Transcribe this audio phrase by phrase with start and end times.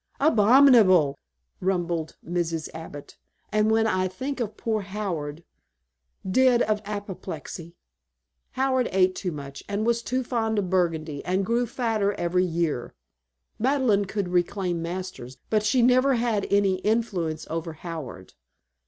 [0.19, 1.19] "Abominable!"
[1.59, 2.69] rumbled Mrs.
[2.73, 3.17] Abbott.
[3.51, 5.43] "And when I think of poor Howard
[6.27, 7.75] dead of apoplexy"
[8.53, 12.95] "Howard ate too much, was too fond of Burgundy, and grew fatter every year.
[13.59, 18.33] Madeleine could reclaim Masters, but she never had any influence over Howard."